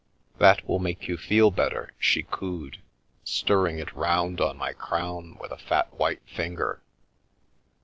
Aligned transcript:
"That 0.39 0.67
will 0.67 0.79
make 0.79 1.07
you 1.07 1.15
feel 1.15 1.51
better," 1.51 1.93
she 1.99 2.23
cooed, 2.31 2.81
stirring 3.23 3.77
it 3.77 3.93
round 3.95 4.41
on 4.41 4.57
my 4.57 4.73
crown 4.73 5.37
with 5.39 5.51
a 5.51 5.59
fat 5.59 5.93
white 5.93 6.23
finger. 6.27 6.81